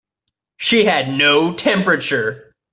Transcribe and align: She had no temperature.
She 0.57 0.83
had 0.85 1.11
no 1.15 1.53
temperature. 1.53 2.55